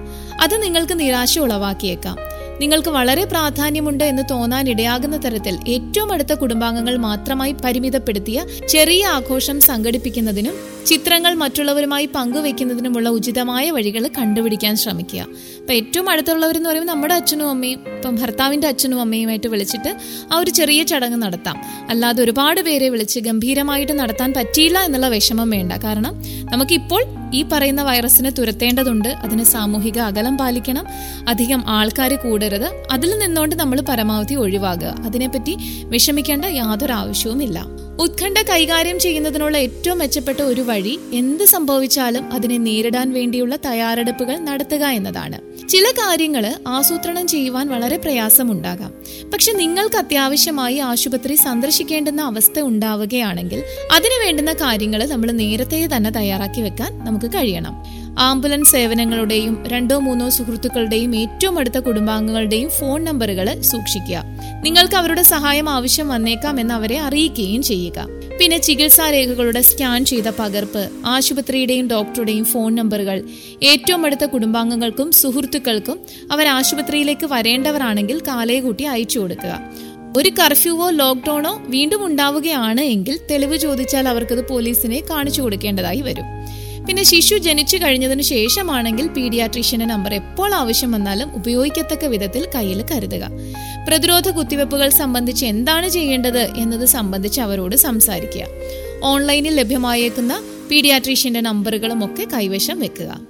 അത് 0.42 0.62
നിങ്ങൾക്ക് 0.62 1.00
നിരാശ 1.00 1.38
ഉളവാക്കിയേക്കാം. 1.38 2.16
നിങ്ങൾക്ക് 2.60 2.88
വളരെ 2.88 3.24
പ്രാധാന്യമുണ്ട് 3.24 4.04
എന്ന് 4.04 4.22
തോന്നാൻ 4.30 4.68
ഇടയാകുന്ന 4.70 5.16
തരത്തിൽ 5.16 5.58
ഏറ്റവും 5.68 6.12
അടുത്ത 6.12 6.32
കുടുംബാംഗങ്ങൾ 6.32 6.96
മാത്രമായി 6.96 7.52
പരിമിതപ്പെടുത്തിയ 7.64 8.46
ചെറിയ 8.68 9.06
ആഘോഷം 9.06 9.60
സംഘടിപ്പിക്കുന്നതിനും 9.60 10.54
ചിത്രങ്ങൾ 10.86 11.34
മറ്റുള്ളവരുമായി 11.34 12.06
പങ്കുവെക്കുന്നതിനുമുള്ള 12.06 13.08
ഉചിതമായ 13.08 13.70
വഴികൾ 13.70 14.08
കണ്ടുപിടിക്കാൻ 14.18 14.76
ശ്രമിക്കുക. 14.76 15.20
അപ്പൊ 15.60 15.72
ഏറ്റവും 15.72 16.10
അടുത്തുള്ളവരെന്ന് 16.10 16.68
പറയുമ്പോൾ 16.68 16.92
നമ്മുടെ 16.92 17.14
അച്ഛനും 17.14 17.50
അമ്മയും 17.50 17.80
ഇപ്പം 17.96 18.14
ഭർത്താവിന്റെ 18.14 18.68
അച്ഛനും 18.68 19.00
അമ്മയുമായിട്ട് 19.00 19.46
വിളിച്ചിട്ട് 19.46 19.96
ആ 20.32 20.38
ഒരു 20.38 20.50
ചെറിയ 20.50 20.82
ചടങ്ങ് 20.82 21.22
നടത്താം. 21.22 21.56
അല്ലാതെ 21.90 22.22
ഒരുപാട് 22.22 22.60
പേരെ 22.60 22.88
വിളിച്ച് 22.88 23.20
ഗംഭീരമായിട്ട് 23.20 23.92
നടത്താൻ 23.98 24.34
പറ്റിയില്ല 24.36 24.78
എന്നുള്ള 24.78 25.08
വിഷമം 25.08 25.50
വേണ്ട. 25.50 25.72
കാരണം 25.72 26.14
നമുക്കിപ്പോൾ 26.52 27.04
ഈ 27.34 27.44
പറയുന്ന 27.52 27.82
വൈറസിനെ 27.82 28.30
തുരത്തേണ്ടതുണ്ട്. 28.30 29.08
അതിന് 29.08 29.44
സാമൂഹിക 29.44 29.98
അകലം 29.98 30.38
പാലിക്കണം. 30.38 30.84
അധികം 31.28 31.64
ആൾക്കാർ 31.66 32.14
കൂടരുത്. 32.14 32.82
അതിൽ 32.90 33.18
നിന്നുകൊണ്ട് 33.18 33.56
നമ്മൾ 33.56 33.80
പരമാവധി 33.80 34.34
ഒഴിവാകുക. 34.34 34.94
അതിനെപ്പറ്റി 35.04 35.56
വിഷമിക്കേണ്ട 35.84 36.44
യാതൊരു 36.44 36.92
ആവശ്യവുമില്ല. 36.92 37.66
ഉത്കണ്ഠ 38.00 38.38
കൈകാര്യം 38.38 38.98
ചെയ്യുന്നതിനുള്ള 38.98 39.56
ഏറ്റവും 39.56 39.98
മെച്ചപ്പെട്ട 39.98 40.42
ഒരു 40.42 40.60
വഴി 40.60 40.98
എന്ത് 41.12 41.44
സംഭവിച്ചാലും 41.44 42.32
അതിനെ 42.32 42.58
നേരിടാൻ 42.58 43.12
വേണ്ടിയുള്ള 43.12 43.56
തയ്യാറെടുപ്പുകൾ 43.56 44.36
നടത്തുക 44.38 44.84
എന്നതാണ്. 44.84 45.55
ചില 45.68 45.82
കാര്യങ്ങൾ 45.82 46.54
ആസൂത്രണം 46.68 47.26
ചെയ്യുവാൻ 47.26 47.68
വളരെ 47.68 47.96
പ്രയാസമുണ്ടാകാം. 47.96 48.92
പക്ഷെ 49.30 49.52
നിങ്ങൾക്ക് 49.52 49.96
അത്യാവശ്യമായി 49.96 50.78
ആശുപത്രി 50.78 51.34
സന്ദർശിക്കേണ്ടുന്ന 51.34 52.22
അവസ്ഥ 52.22 52.60
ഉണ്ടാവുകയാണെങ്കിൽ 52.60 53.62
അതിനു 53.94 54.24
വേണ്ടുന്ന 54.24 54.52
കാര്യങ്ങൾ 54.52 55.06
നമ്മൾ 55.06 55.32
നേരത്തെ 55.32 55.88
തന്നെ 55.96 56.10
തയ്യാറാക്കി 56.10 56.60
വെക്കാൻ 56.60 57.04
നമുക്ക് 57.04 57.26
കഴിയണം. 57.26 57.72
ആംബുലൻസ് 58.18 58.72
സേവനങ്ങളുടെയും 58.72 59.64
രണ്ടോ 59.66 59.98
മൂന്നോ 59.98 60.28
സുഹൃത്തുക്കളുടെയും 60.28 61.16
ഏറ്റവും 61.16 61.58
അടുത്ത 61.58 61.78
കുടുംബാംഗങ്ങളുടെയും 61.78 62.70
ഫോൺ 62.70 63.04
നമ്പറുകൾ 63.04 63.60
സൂക്ഷിക്കുക. 63.60 64.22
നിങ്ങൾക്ക് 64.62 64.94
അവരുടെ 64.94 65.22
സഹായം 65.22 65.70
ആവശ്യം 65.70 66.08
വന്നേക്കാം 66.08 66.60
എന്ന് 66.60 66.74
അവരെ 66.74 66.98
അറിയിക്കുകയും 66.98 67.62
ചെയ്യുക. 67.62 68.15
പിന്നെ 68.40 68.58
ചികിത്സാ 68.58 69.10
രേഖകളുടെ 69.10 69.60
സ്കാൻ 69.60 70.04
ചെയ്ത 70.04 70.28
പകർപ്പ് 70.28 70.90
ആശുപത്രിയുടെയും 71.06 71.88
ഡോക്ടറുടെയും 71.88 72.44
ഫോൺ 72.44 72.74
നമ്പറുകൾ. 72.74 73.22
ഏറ്റവും 73.62 74.04
അടുത്ത 74.04 74.24
കുടുംബാംഗങ്ങൾക്കും 74.24 75.12
സുഹൃത്തുക്കൾക്കും 75.12 76.00
അവർ 76.32 76.46
ആശുപത്രിയിലേക്ക് 76.46 77.26
വരേണ്ടവരാണെങ്കിൽ 77.26 78.20
കാലയെക്കൂട്ടി 78.20 78.84
അയച്ചു 78.84 79.18
കൊടുക്കുക. 79.18 79.60
ഒരു 80.16 80.28
കർഫ്യൂവോ 80.28 80.90
ലോക്ക്ഡൌണോ 80.90 81.62
വീണ്ടും 81.66 82.06
ഉണ്ടാവുകയാണ് 82.06 82.80
എങ്കിൽ 82.80 83.20
തെളിവ് 83.30 83.56
ചോദിച്ചാൽ 83.56 84.08
അവർക്കത് 84.08 84.48
പോലീസിനെ 84.48 85.02
കാണിച്ചു 85.10 85.42
കൊടുക്കേണ്ടതായി 85.42 86.00
വരും. 86.00 86.24
പിന്നെ 86.88 87.02
ശിശു 87.02 87.34
ജനിച്ചു 87.34 87.76
കഴിഞ്ഞതിനു 87.76 88.22
ശേഷമാണെങ്കിൽ 88.22 89.08
പീഡിയാട്രീഷ്യന്റെ 89.08 89.86
നമ്പർ 89.86 90.14
എപ്പോൾ 90.14 90.54
ആവശ്യം 90.54 90.92
വന്നാലും 90.92 91.34
ഉപയോഗിക്കത്തക്ക 91.34 92.04
വിധത്തിൽ 92.04 92.46
കയ്യിൽ 92.54 92.84
കരുതുക. 92.92 93.30
പ്രതിരോധ 93.88 94.30
കുത്തിവെപ്പുകൾ 94.30 94.88
സംബന്ധിച്ച് 94.88 95.46
എന്താണ് 95.46 95.88
ചെയ്യേണ്ടത് 95.88 96.56
എന്നത് 96.56 96.86
സംബന്ധിച്ച് 96.86 97.40
അവരോട് 97.40 97.76
സംസാരിക്കുക. 97.76 98.46
ഓൺലൈനിൽ 99.02 99.54
ലഭ്യമായേക്കുന്ന 99.54 100.42
പീഡിയാട്രീഷ്യന്റെ 100.70 101.40
നമ്പറുകളും 101.40 102.04
ഒക്കെ 102.04 102.26
കൈവശം 102.32 102.80
വെക്കുക. 102.80 103.20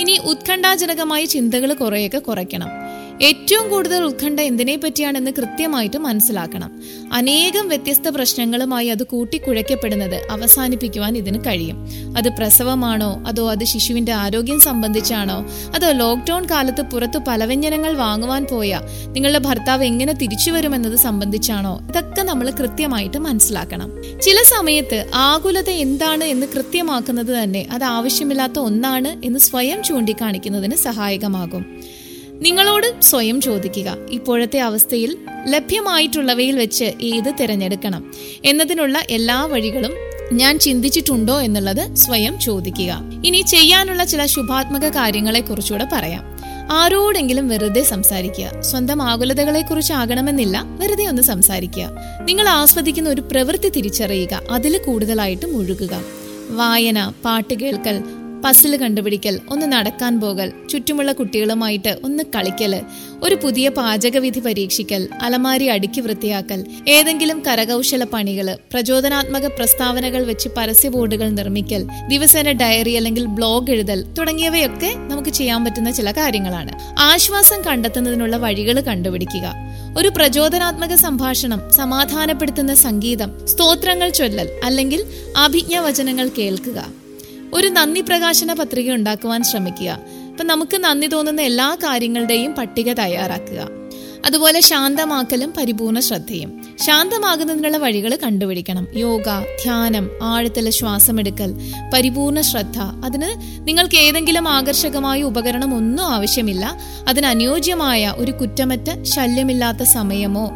ഇനി 0.00 0.18
ഉത്കണ്ഠാജനകമായ 0.24 1.24
ചിന്തകൾ 1.24 1.72
കുറേയൊക്കെ 1.72 2.18
കുറയ്ക്കണം. 2.18 2.85
ഏറ്റവും 3.22 3.70
കൂടുതൽ 3.70 4.02
ഉത്കണ്ഠ 4.02 4.40
എന്തിനെ 4.40 4.76
പറ്റിയാണെന്ന് 4.76 5.30
കൃത്യമായിട്ട് 5.30 5.96
മനസ്സിലാക്കണം. 5.96 6.82
അനേകം 7.12 7.68
വ്യത്യസ്ത 7.68 8.08
പ്രശ്നങ്ങളുമായി 8.08 8.88
അത് 8.88 9.02
കൂട്ടിക്കുഴയ്ക്കപ്പെടുന്നത് 9.02 10.26
അവസാനിപ്പിക്കുവാൻ 10.30 11.16
ഇതിന് 11.16 11.40
കഴിയും. 11.40 11.88
അത് 12.16 12.28
പ്രസവമാണോ? 12.28 13.24
അതോ 13.26 13.50
അത് 13.50 13.64
ശിശുവിന്റെ 13.64 14.12
ആരോഗ്യം 14.12 14.60
സംബന്ധിച്ചാണോ? 14.60 15.50
അതോ 15.74 15.90
ലോക്ക്ഡൌൺ 15.90 16.46
കാലത്ത് 16.50 16.82
പുറത്ത് 16.82 17.18
പലവ്യഞ്ജനങ്ങൾ 17.18 17.96
വാങ്ങുവാൻ 17.96 18.46
പോയ 18.50 18.80
നിങ്ങളുടെ 19.06 19.38
ഭർത്താവ് 19.38 19.84
എങ്ങനെ 19.84 20.12
തിരിച്ചു 20.12 20.50
വരുമെന്നത് 20.50 20.96
സംബന്ധിച്ചാണോ? 20.96 21.80
ഇതൊക്കെ 21.88 22.22
നമ്മൾ 22.22 22.50
കൃത്യമായിട്ട് 22.50 23.16
മനസ്സിലാക്കണം. 23.16 23.92
ചില 24.22 24.36
സമയത്ത് 24.58 25.10
ആകുലത 25.14 25.70
എന്താണ് 25.70 26.24
എന്ന് 26.24 26.46
കൃത്യമാക്കുന്നത് 26.46 27.42
തന്നെ 27.42 27.66
അത് 27.72 27.84
ആവശ്യമില്ലാത്ത 27.84 28.58
ഒന്നാണ് 28.58 29.26
എന്ന് 29.26 29.38
സ്വയം 29.38 29.82
ചൂണ്ടിക്കാണിക്കുന്നതിന് 29.82 30.76
സഹായകമാകും. 30.76 31.80
നിങ്ങളോട് 32.42 32.94
സ്വയം 33.00 33.40
ചോദിക്കുക. 33.40 33.96
ഇപ്പോഴത്തെ 34.10 34.58
അവസ്ഥയിൽ 34.58 35.16
ലഭ്യമായിട്ടുള്ളവയിൽ 35.48 36.56
വെച്ച് 36.56 36.84
ഏത് 36.84 37.34
തിരഞ്ഞെടുക്കണം? 37.40 38.12
എന്നതിനുള്ള 38.44 39.02
എല്ലാ 39.10 39.44
വഴികളും 39.44 39.92
ഞാൻ 40.32 40.58
ചിന്തിച്ചിട്ടുണ്ടോ 40.58 41.40
എന്നുള്ളത് 41.40 41.94
സ്വയം 41.94 42.40
ചോദിക്കുക. 42.40 43.00
ഇനി 43.24 43.40
ചെയ്യാനുള്ള 43.40 44.04
ചില 44.04 44.26
ശുഭാത്മക 44.26 44.88
കാര്യങ്ങളെ 44.88 45.40
കുറിച്ചുകൂടെ 45.40 45.86
പറയാം. 45.92 46.36
ആരോടെങ്കിലും 46.72 47.48
വെറുതെ 47.48 47.82
സംസാരിക്കുക. 47.82 48.60
സ്വന്തം 48.60 49.02
ആകുലതകളെ 49.02 49.60
കുറിച്ച് 49.60 49.92
ആകണമെന്നില്ല. 49.92 50.64
വെറുതെ 50.66 51.04
ഒന്ന് 51.04 51.22
സംസാരിക്കുക. 51.22 51.90
നിങ്ങൾ 52.20 52.48
ആസ്വദിക്കുന്ന 52.48 53.10
ഒരു 53.10 53.20
പ്രവൃത്തി 53.20 53.68
തിരിച്ചറിയുക. 53.68 54.42
അതിൽ 54.50 54.78
കൂടുതലായിട്ട് 54.78 55.46
മുഴുകുക. 55.46 56.00
വായന 56.50 57.12
പാട്ട് 57.24 57.54
കേൾക്കൽ 57.54 58.02
പസിൽ 58.46 58.76
കണ്ടുപിടിക്കൽ 58.76 59.40
ഒന്ന് 59.50 59.66
നടക്കാൻ 59.66 60.20
പോകൽ 60.20 60.52
ചുറ്റുമുള്ള 60.70 61.12
കുട്ടികളുമായിട്ട് 61.12 61.98
ഒന്ന് 62.04 62.24
കളിക്കൽ 62.36 62.80
ഒരു 63.22 63.34
പുതിയ 63.34 63.68
പാചകവിധി 63.68 64.40
പരീക്ഷിക്കൽ 64.40 65.08
അലമാരി 65.22 65.66
അടുക്കി 65.66 66.00
വൃത്തിയാക്കൽ 66.00 66.64
ഏതെങ്കിലും 66.88 67.42
കരകൗശല 67.46 68.04
പണികൾ 68.04 68.58
പ്രചോദനാത്മക 68.72 69.46
പ്രസ്താവനകൾ 69.46 70.24
വെച്ച് 70.24 70.48
പരസ്യ 70.48 70.88
ബോർഡുകൾ 70.88 71.28
നിർമ്മിക്കൽ 71.28 71.86
ദിവസേന 72.08 72.52
ഡയറി 72.52 72.94
അല്ലെങ്കിൽ 72.94 73.26
ബ്ലോഗ് 73.26 73.70
എഴുതൽ 73.70 74.02
തുടങ്ങിയവയൊക്കെ 74.18 74.94
നമുക്ക് 74.96 75.28
ചെയ്യാൻ 75.28 75.64
പറ്റുന്ന 75.64 75.90
ചില 75.90 76.10
കാര്യങ്ങളാണ്. 76.10 76.94
ആശ്വാസം 76.98 77.62
കണ്ടെത്തുന്നതിനുള്ള 77.62 78.36
വഴികൾ 78.36 78.80
കണ്ടുപിടിക്കുക. 78.80 79.54
ഒരു 79.98 80.08
പ്രചോദനാത്മക 80.08 80.94
സംഭാഷണം 80.94 81.72
സമാധാനപ്പെടുത്തുന്ന 81.72 82.74
സംഗീതം 82.74 83.46
സ്തോത്രങ്ങൾ 83.46 84.08
ചൊല്ലൽ 84.08 84.50
അല്ലെങ്കിൽ 84.64 85.04
അഭിജ്ഞാവചനങ്ങൾ 85.36 86.28
കേൾക്കുക. 86.38 87.05
ഒരു 87.54 87.68
നന്ദി 87.68 88.00
പ്രകാശന 88.00 88.52
പത്രിക 88.52 88.92
ഉണ്ടാക്കുവാൻ 88.92 89.42
ശ്രമിക്കുക. 89.42 89.90
അപ്പൊ 90.30 90.44
നമുക്ക് 90.44 90.76
നന്ദി 90.76 91.06
തോന്നുന്ന 91.06 91.40
എല്ലാ 91.40 91.74
കാര്യങ്ങളുടെയും 91.74 92.52
പട്ടിക 92.52 92.92
തയ്യാറാക്കുക. 92.92 93.68
അതുപോലെ 94.26 94.60
ശാന്തമാക്കലും 94.60 95.52
പരിപൂർണ 95.58 96.00
ശ്രദ്ധയും. 96.00 96.66
ശാന്തമാകുന്നതിനുള്ള 96.86 97.76
വഴികൾ 97.76 98.18
കണ്ടുപിടിക്കണം. 98.22 98.88
യോഗ 98.94 99.24
ധ്യാനം 99.64 100.10
ആഴത്തിലെ 100.22 100.70
ശ്വാസമെടുക്കൽ 100.70 101.54
പരിപൂർണ 101.94 102.40
ശ്രദ്ധ. 102.40 102.78
അതിന് 102.78 103.58
നിങ്ങൾക്ക് 103.68 103.96
ഏതെങ്കിലും 103.96 104.48
ആകർഷകമായ 104.48 105.22
ഉപകരണം 105.22 105.74
ഒന്നും 105.74 106.04
ആവശ്യമില്ല. 106.04 106.78
അതിന് 107.08 107.26
അനുയോജ്യമായ 107.26 108.14
ഒരു 108.16 108.32
കുറ്റമറ്റ 108.32 109.02
ശല്യമില്ലാത്ത 109.02 109.82
സമയമോ 109.82 110.52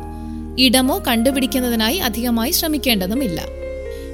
ഇടമോ 0.58 1.02
കണ്ടുപിടിക്കുന്നതിനായി 1.08 1.96
അധികമായി 1.96 2.50
ശ്രമിക്കേണ്ടതുമില്ല. 2.50 3.59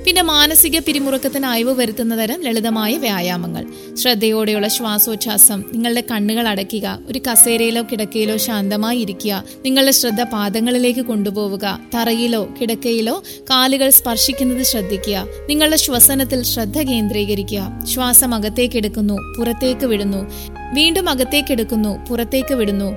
പിന്നെ 0.06 0.22
മാനസിക 0.22 0.78
പിരിമുറുക്കത്തിന് 0.78 1.46
അയവ് 1.46 1.70
വരുത്തുന്ന 1.70 2.14
തരം 2.22 2.42
ലളിതമായ 2.42 2.96
വ്യായാമങ്ങൾ. 2.96 3.64
ശ്രദ്ധയോടെയുള്ള 3.96 4.68
ശ്വാസോച്ഛാസം 4.68 5.64
നിങ്ങളുടെ 5.72 6.02
കണ്ണുകൾ 6.10 6.48
അടയ്ക്കുക 6.48 6.98
ഒരു 7.06 7.20
കസേരയിലോ 7.28 7.82
കിടക്കയിലോ 7.82 8.36
ശാന്തമായി 8.36 8.98
ഇരിക്കുക 8.98 9.42
നിങ്ങളുടെ 9.64 9.90
ശ്രദ്ധ 9.90 10.22
പാദങ്ങളിലേക്ക് 10.22 11.00
കൊണ്ടുപോവുക 11.00 11.80
തറയിലോ 11.94 12.48
കിടക്കയിലോ 12.60 13.22
കാലുകൾ 13.50 13.90
സ്പർശിക്കുന്നത് 13.90 14.62
ശ്രദ്ധിക്കുക 14.62 15.26
നിങ്ങളുടെ 15.48 15.76
ശ്വസനത്തിൽ 15.76 16.42
ശ്രദ്ധ 16.42 16.78
കേന്ദ്രീകരിക്കുക 16.78 17.84
ശ്വാസം 17.94 18.34
അകത്തേക്കെടുക്കുന്നു 18.34 19.18
പുറത്തേക്ക് 19.38 19.86
വിടുന്നു 19.86 20.22
വീണ്ടും 20.74 21.08
അകത്തേക്കെടുക്കുന്നു 21.08 22.06
പുറത്തേക്ക് 22.08 22.54
വിടുന്നു. 22.54 22.88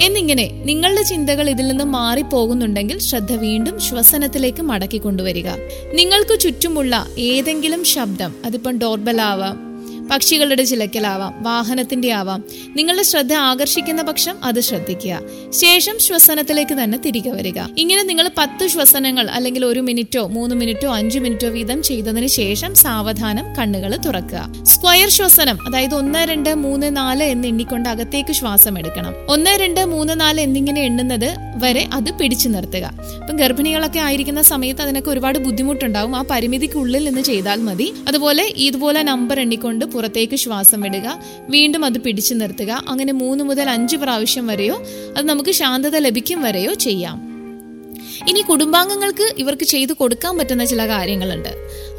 എന്നിങ്ങനെ 0.00 0.44
നിങ്ങളുടെ 0.64 1.02
ചിന്തകൾ 1.02 1.50
ഇതിൽ 1.50 1.68
നിന്ന് 1.68 1.84
മാറിപ്പോകുന്നുണ്ടെങ്കിൽ 1.84 2.98
ശ്രദ്ധ 2.98 3.32
വീണ്ടും 3.32 3.80
ശ്വസനത്തിലേക്ക് 3.80 4.62
മടക്കി 4.62 4.98
കൊണ്ടുവരിക 4.98 5.48
നിങ്ങൾക്ക് 5.94 6.40
ചുറ്റുമുള്ള 6.40 6.94
ഏതെങ്കിലും 7.18 7.84
ശബ്ദം 7.84 8.32
അതിപ്പം 8.44 8.78
ഡോർബലാവാം 8.78 9.73
പക്ഷികളുടെ 10.10 10.64
ചിലക്കലാവാം 10.64 11.42
വാഹനത്തിന്റെ 11.42 12.12
ആവാം. 12.12 12.44
നിങ്ങളുടെ 12.76 13.02
ശ്രദ്ധ 13.02 13.32
ആകർഷിക്കുന്ന 13.32 14.02
പക്ഷം 14.02 14.44
അത് 14.44 14.60
ശ്രദ്ധിക്കുക. 14.60 15.20
ശേഷം 15.50 15.98
ശ്വസനത്തിലേക്ക് 15.98 16.72
തന്നെ 16.72 16.98
തിരികെ 16.98 17.30
വരിക. 17.30 17.60
ഇങ്ങനെ 17.78 18.02
നിങ്ങൾ 18.02 18.30
പത്ത് 18.38 18.66
ശ്വസനങ്ങൾ 18.66 19.30
അല്ലെങ്കിൽ 19.30 19.64
ഒരു 19.64 19.80
മിനിറ്റോ 19.80 20.26
മൂന്ന് 20.26 20.54
മിനിറ്റോ 20.54 20.94
അഞ്ചു 20.94 21.18
മിനിറ്റോ 21.18 21.48
വീതം 21.48 21.82
ചെയ്തതിന് 21.82 22.26
ശേഷം 22.26 22.74
സാവധാനം 22.74 23.56
കണ്ണുകൾ 23.56 23.96
തുറക്കുക. 23.96 24.52
സ്ക്വയർ 24.62 25.08
ശ്വസനം 25.08 25.68
അതായത് 25.68 25.94
ഒന്ന് 25.94 26.18
രണ്ട് 26.18 26.54
മൂന്ന് 26.54 26.96
നാല് 26.96 27.22
എന്ന് 27.22 27.48
എണ്ണിക്കൊണ്ട് 27.48 27.88
അകത്തേക്ക് 27.88 28.32
ശ്വാസം 28.32 28.78
എടുക്കണം. 28.78 29.14
ഒന്ന് 29.28 29.50
രണ്ട് 29.50 29.84
മൂന്ന് 29.84 30.20
നാല് 30.20 30.40
എന്നിങ്ങനെ 30.40 30.80
എണ്ണുന്നത് 30.80 31.36
വരെ 31.56 31.88
അത് 31.94 32.10
പിടിച്ചു 32.12 32.48
നിർത്തുക. 32.48 32.90
ഇപ്പം 33.20 33.36
ഗർഭിണികളൊക്കെ 33.36 33.98
ആയിരിക്കുന്ന 33.98 34.42
സമയത്ത് 34.42 34.80
അതിനൊക്കെ 34.80 35.10
ഒരുപാട് 35.10 35.38
ബുദ്ധിമുട്ടുണ്ടാവും. 35.38 36.16
ആ 36.16 36.24
പരിമിതിക്കുള്ളിൽ 36.30 37.04
നിന്ന് 37.04 37.20
ചെയ്താൽ 37.20 37.62
മതി. 37.62 37.92
അതുപോലെ 38.08 38.52
ഇതുപോലെ 38.56 39.02
നമ്പർ 39.02 39.40
എണ്ണിക്കൊണ്ട് 39.40 39.84
പുറത്തേക്ക് 39.94 40.36
ശ്വാസം 40.36 40.80
വിടുക 40.80 41.18
വീണ്ടും 41.48 41.84
അത് 41.84 41.98
പിടിച്ചു 41.98 42.34
നിർത്തുക. 42.34 42.84
അങ്ങനെ 42.88 43.12
മൂന്ന് 43.12 43.44
മുതൽ 43.44 43.70
അഞ്ച് 43.70 43.96
പ്രാവശ്യം 43.96 44.46
വരെയോ 44.46 44.76
അത് 45.16 45.26
നമുക്ക് 45.26 45.50
ശാന്തത 45.50 45.96
ലഭിക്കും 45.96 46.42
വരെയോ 46.42 46.74
ചെയ്യാം. 46.74 47.34
ഇനി 48.28 48.40
കുടുംബാംഗങ്ങൾക്ക് 48.40 49.26
ഇവർക്ക് 49.38 49.64
ചെയ്തു 49.64 49.92
കൊടുക്കാൻ 49.92 50.38
പറ്റുന്ന 50.38 50.64
ചില 50.64 50.88
കാര്യങ്ങളുണ്ട്. 50.88 51.48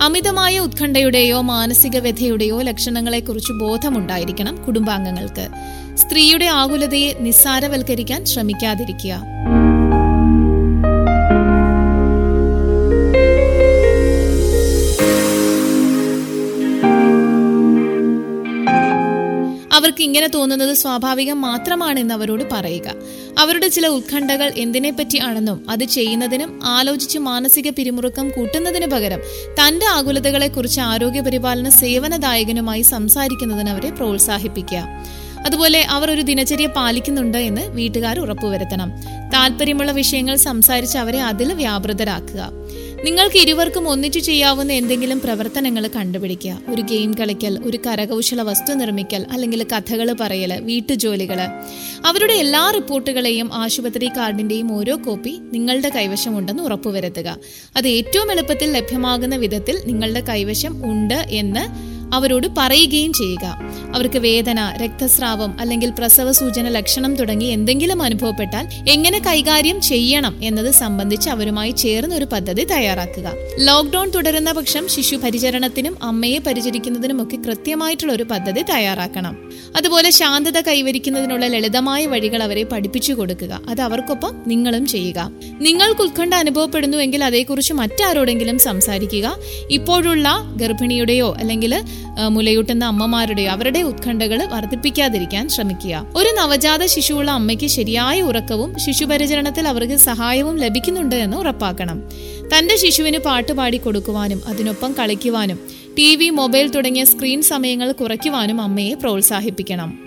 അമിതമായ 0.02 0.60
ഉത്കണ്ഠയുടെയോ 0.60 1.42
മാനസിക 1.42 1.98
വ്യഥയുടെയോ 1.98 2.62
ലക്ഷണങ്ങളെക്കുറിച്ച് 2.62 3.54
ബോധമുണ്ടായിരിക്കണം 3.54 4.56
കുടുംബാംഗങ്ങൾക്ക്. 4.66 5.48
സ്ത്രീയുടെ 5.98 6.46
ആകുലതയെ 6.46 7.14
നിസ്സാരവൽക്കരിക്കാൻ 7.20 8.26
ശ്രമിക്കാതിരിക്കുക. 8.26 9.14
അവർക്ക് 19.76 20.04
ഇങ്ങനെ 20.04 20.28
തോന്നുന്നത് 20.28 20.74
സ്വാഭാവികം 20.74 21.42
മാത്രമാണെന്ന് 21.42 22.14
അവരോട് 22.14 22.44
പറയുക. 22.52 22.84
അവരുടെ 23.38 23.68
ചില 23.68 23.88
ഉത്കണ്ഠകൾ 23.88 24.52
എന്തിനെപ്പറ്റി 24.58 25.18
ആണെന്നും 25.20 25.70
അത് 25.70 25.84
ചെയ്യുന്നതിനും 25.84 26.60
ആലോചിച്ച് 26.64 27.20
മാനസിക 27.20 27.70
പിരിമുറുക്കം 27.70 28.30
കൂട്ടുന്നതിന് 28.30 28.88
പകരം 28.92 29.20
തന്റെ 29.60 29.86
ആകുലതകളെക്കുറിച്ച് 29.86 30.82
ആരോഗ്യപരിപാലന 30.82 31.70
സേവനദായകനുമായി 31.70 32.82
സംസാരിക്കുന്നതിന് 32.82 33.70
അവരെ 33.70 33.90
പ്രോത്സാഹിപ്പിക്കുക. 33.90 34.84
അതുപോലെ 35.46 35.82
അവർ 35.82 36.12
ഒരു 36.12 36.22
ദിനചര്യ 36.22 36.68
പാലിക്കുന്നുണ്ട് 36.68 37.38
എന്ന് 37.38 37.62
വീട്ടുകാർ 37.62 38.20
ഉറപ്പുവരുത്തണം. 38.20 38.92
താല്പര്യമുള്ള 39.34 39.92
വിഷയങ്ങൾ 39.92 40.36
സംസാരിച്ച് 40.36 40.98
അവരെ 40.98 41.22
അതിൽ 41.22 41.54
വ്യാപൃതരാക്കുക. 41.54 42.52
നിങ്ങൾക്ക് 43.04 43.38
ഇരുവർക്കും 43.38 43.90
ഒന്നിച്ചു 43.90 44.20
ചെയ്യാവുന്ന 44.20 44.74
എന്തെങ്കിലും 44.74 45.20
പ്രവർത്തനങ്ങൾ 45.20 45.88
കണ്ടുപിടിക്കുക. 45.88 46.62
ഒരു 46.70 46.82
ഗെയിം 46.82 47.14
കളിക്കൽ 47.14 47.60
ഒരു 47.66 47.80
കരകൗശല 47.88 48.42
വസ്തു 48.42 48.74
നിർമ്മിക്കൽ 48.74 49.26
അല്ലെങ്കിൽ 49.32 49.64
കഥകൾ 49.64 50.16
പറയൽ 50.20 50.62
വീട്ടുജോലികൾ. 50.62 51.42
അവരുടെ 52.06 52.34
എല്ലാ 52.34 52.72
റിപ്പോർട്ടുകളെയും 52.76 53.54
ആശുപത്രി 53.54 54.08
കാർഡിന്റെയും 54.08 54.74
ഓരോ 54.74 54.96
കോപ്പി 54.96 55.40
നിങ്ങളുടെ 55.54 55.90
കൈവശം 55.90 56.06
കൈവശമുണ്ടെന്ന് 56.06 56.64
ഉറപ്പുവരുത്തുക. 56.64 57.38
അത് 57.76 57.88
ഏറ്റവും 57.88 58.32
എളുപ്പത്തിൽ 58.32 58.72
ലഭ്യമാകുന്ന 58.72 59.36
വിധത്തിൽ 59.36 59.80
നിങ്ങളുടെ 59.86 60.20
കൈവശം 60.20 60.92
ഉണ്ട് 60.92 61.26
എന്ന് 61.30 61.95
അവരോട് 62.14 62.48
പറയുകയും 62.58 63.14
ചെയ്യുക. 63.14 63.60
അവർക്ക് 63.96 64.20
വേദന 64.20 64.74
രക്തസ്രാവം 64.84 65.58
അല്ലെങ്കിൽ 65.60 65.90
പ്രസവ 65.90 66.32
സൂചന 66.32 66.70
ലക്ഷണം 66.70 67.16
തുടങ്ങി 67.16 67.46
എന്തെങ്കിലും 67.46 68.02
അനുഭവപ്പെട്ടാൽ 68.02 68.68
എങ്ങനെ 68.90 69.20
കൈകാര്യം 69.20 69.82
ചെയ്യണം 69.82 70.40
എന്നത് 70.44 70.72
സംബന്ധിച്ച് 70.72 71.30
അവരുമായി 71.30 71.72
ചേർന്ന് 71.72 72.16
ഒരു 72.16 72.26
പദ്ധതി 72.26 72.64
തയ്യാറാക്കുക. 72.64 73.32
ലോക്ക്ഡൌൺ 73.60 74.10
തുടരുന്ന 74.10 74.52
പക്ഷം 74.52 74.88
ശിശു 74.88 75.16
പരിചരണത്തിനും 75.16 75.98
അമ്മയെ 76.04 76.38
പരിചരിക്കുന്നതിനും 76.38 77.24
ഒക്കെ 77.24 77.38
കൃത്യമായിട്ടുള്ള 77.38 78.14
ഒരു 78.14 78.24
പദ്ധതി 78.24 78.62
തയ്യാറാക്കണം. 78.62 79.52
അതുപോലെ 79.78 80.10
ശാന്തത 80.10 80.62
കൈവരിക്കുന്നതിനുള്ള 80.62 81.48
ലളിതമായ 81.48 82.06
വഴികൾ 82.06 82.44
അവരെ 82.44 82.64
പഠിപ്പിച്ചു 82.64 83.14
കൊടുക്കുക. 83.14 83.62
അത് 83.70 83.82
അവർക്കൊപ്പം 83.82 84.36
നിങ്ങളും 84.48 84.86
ചെയ്യുക. 84.86 85.32
നിങ്ങൾക്ക് 85.60 86.02
ഉത്കണ്ഠ 86.02 86.34
അനുഭവപ്പെടുന്നുവെങ്കിൽ 86.34 87.24
അതേക്കുറിച്ച് 87.24 87.74
മറ്റാരോടെങ്കിലും 87.74 88.60
സംസാരിക്കുക. 88.60 89.38
ഇപ്പോഴുള്ള 89.72 90.54
ഗർഭിണിയുടെയോ 90.58 91.36
അല്ലെങ്കിൽ 91.36 91.84
മുലയൂട്ടുന്ന 92.28 92.86
അമ്മമാരുടെയോ 92.86 93.52
അവരുടെ 93.52 93.80
ഉത്കണ്ഠകൾ 93.80 94.46
വർദ്ധിപ്പിക്കാതിരിക്കാൻ 94.46 95.50
ശ്രമിക്കുക. 95.50 96.08
ഒരു 96.16 96.30
നവജാത 96.30 96.86
ശിശുവുള്ള 96.86 97.32
അമ്മയ്ക്ക് 97.32 97.66
ശരിയായ 97.66 98.22
ഉറക്കവും 98.22 98.80
ശിശുപരിചരണത്തിൽ 98.80 99.68
അവർക്ക് 99.68 99.96
സഹായവും 99.96 100.58
ലഭിക്കുന്നുണ്ട് 100.58 101.16
എന്ന് 101.16 101.38
ഉറപ്പാക്കണം. 101.38 102.02
തന്റെ 102.58 102.78
ശിശുവിന് 102.78 103.18
പാട്ടുപാടി 103.18 103.78
കൊടുക്കുവാനും 103.78 104.42
അതിനൊപ്പം 104.48 104.96
കളിക്കുവാനും 105.00 105.60
ടി 105.98 106.16
വി 106.16 106.30
മൊബൈൽ 106.30 106.70
തുടങ്ങിയ 106.70 107.04
സ്ക്രീൻ 107.04 107.42
സമയങ്ങൾ 107.42 107.92
കുറയ്ക്കുവാനും 107.92 108.62
അമ്മയെ 108.62 108.94
പ്രോത്സാഹിപ്പിക്കണം. 108.94 110.05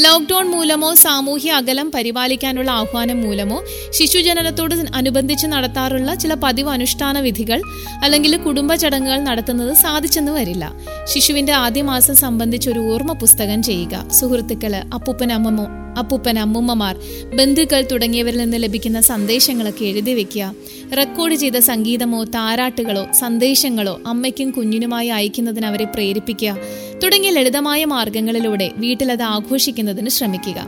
ലോക്ക്ഡൌൺ 0.00 0.46
മൂലമോ 0.50 0.94
സാമൂഹ്യ 0.94 1.50
അകലം 1.52 1.92
പരിപാലിക്കാനുള്ള 1.94 2.70
ആഹ്വാനം 2.70 3.22
മൂലമോ 3.22 3.64
ശിശുജനനത്തോട് 3.90 4.74
അനുബന്ധിച്ച് 4.94 5.46
നടത്താറുള്ള 5.46 6.14
ചില 6.14 6.34
പതിവ് 6.34 6.70
അനുഷ്ഠാന 6.70 7.20
വിധികൾ 7.20 7.62
അല്ലെങ്കിൽ 8.02 8.36
കുടുംബ 8.36 8.74
ചടങ്ങുകൾ 8.74 9.20
നടത്തുന്നത് 9.20 9.74
സാധിച്ചെന്ന് 9.74 10.32
വരില്ല. 10.32 10.72
ശിശുവിന്റെ 11.04 11.52
ആദ്യ 11.52 11.82
മാസം 11.82 12.16
സംബന്ധിച്ച് 12.16 12.70
ഒരു 12.70 12.78
ഓർമ്മ 12.78 13.12
പുസ്തകം 13.12 13.62
ചെയ്യുക. 13.62 14.08
സുഹൃത്തുക്കൾ 14.10 14.76
അപ്പൂപ്പൻ 14.94 15.32
അമ്മമ്മോ 15.32 15.66
അപ്പൂപ്പൻ 15.98 16.38
അമ്മൂമ്മമാർ 16.38 16.96
ബന്ധുക്കൾ 17.36 17.86
തുടങ്ങിയവരിൽ 17.92 18.38
നിന്ന് 18.38 18.62
ലഭിക്കുന്ന 18.62 19.00
സന്ദേശങ്ങളൊക്കെ 19.00 19.84
എഴുതി 19.84 20.14
വെക്കുക. 20.14 20.54
റെക്കോർഡ് 20.96 21.34
ചെയ്ത 21.34 21.58
സംഗീതമോ 21.58 22.24
താരാട്ടുകളോ 22.24 23.06
സന്ദേശങ്ങളോ 23.12 24.00
അമ്മയ്ക്കും 24.06 24.50
കുഞ്ഞിനുമായി 24.50 25.08
അയക്കുന്നതിന് 25.08 25.66
അവരെ 25.66 25.84
പ്രേരിപ്പിക്കുക. 25.84 26.56
തുടങ്ങിയ 27.02 27.30
ലളിതമായ 27.30 27.84
മാർഗങ്ങളിലൂടെ 27.84 28.70
വീട്ടിലത് 28.76 29.22
ആഘോഷിക്കുന്നതിന് 29.22 30.08
ശ്രമിക്കുക. 30.08 30.58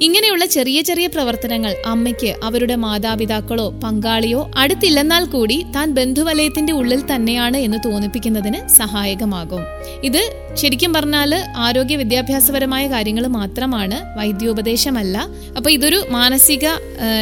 ഇങ്ങനെയുള്ള 0.00 0.44
ചെറിയ 0.46 0.82
ചെറിയ 0.82 1.06
പ്രവർത്തനങ്ങൾ 1.06 1.76
അമ്മയ്ക്ക് 1.86 2.34
അവരുടെ 2.42 2.74
മാതാപിതാക്കളോ 2.74 3.70
പങ്കാളിയോ 3.70 4.50
അടുത്തില്ലെന്നാൽ 4.56 5.24
കൂടി 5.24 5.62
താൻ 5.76 5.90
ബന്ധുവലയത്തിന്റെ 5.90 6.72
ഉള്ളിൽ 6.72 7.14
തന്നെയാണ് 7.14 7.56
എന്ന് 7.56 7.78
തോന്നിപ്പിക്കുന്നതിന് 7.84 8.68
സഹായകമാകും. 8.68 9.62
ഇത് 10.04 10.22
ശരിക്കും 10.54 10.92
പറഞ്ഞാൽ 10.92 11.34
ആരോഗ്യ 11.56 11.96
വിദ്യാഭ്യാസപരമായ 11.96 12.86
കാര്യങ്ങൾ 12.86 13.26
മാത്രമാണ് 13.26 14.18
വൈദ്യോപദേശമല്ല. 14.18 15.26
അപ്പൊ 15.56 15.70
ഇതൊരു 15.70 16.04
മാനസിക 16.10 16.66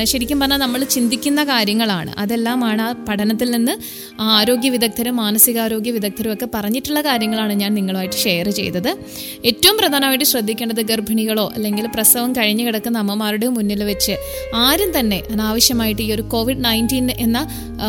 ശരിക്കും 0.04 0.40
പറഞ്ഞാൽ 0.40 0.57
നമ്മൾ 0.57 0.85
ചിന്തിക്കുന്ന 0.85 1.45
കാര്യങ്ങളാണ്. 1.45 2.11
അതെല്ലാമാണ് 2.19 2.83
ആ 2.83 2.92
പഠനത്തിൽ 3.09 3.50
നിന്ന് 3.50 3.76
ആരോഗ്യ 4.21 4.71
വിദഗ്ധരും 4.71 5.16
മാനസികാരോഗ്യ 5.16 5.90
വിദഗ്ധരും 5.90 6.33
ഒക്കെ 6.33 6.49
പറഞ്ഞിട്ടുള്ള 6.54 7.00
കാര്യങ്ങളാണ് 7.00 7.52
ഞാൻ 7.52 7.75
നിങ്ങളുമായിട്ട് 7.75 8.16
ഷെയർ 8.16 8.50
ചെയ്തത്. 8.50 8.97
ഏറ്റവും 9.45 9.78
പ്രധാനമായിട്ട് 9.78 10.25
ശ്രദ്ധിക്കേണ്ടത് 10.25 10.83
ഗർഭിണികളോ 10.83 11.52
അല്ലെങ്കിൽ 11.54 11.87
പ്രസവം 11.87 12.33
കഴിഞ്ഞു 12.40 12.64
കിടക്കുന്ന 12.64 12.99
അമ്മമാരുടെ 12.99 13.49
മുന്നിൽ 13.49 13.85
വെച്ച് 13.85 14.16
ആരും 14.54 14.99
തന്നെ 14.99 15.23
അനാവശ്യമായിട്ട് 15.32 16.02
ഈ 16.02 16.12
ഒരു 16.12 16.23
കോവിഡ് 16.23 16.64
നയന്റീൻ 16.64 17.11
എന്ന 17.11 17.38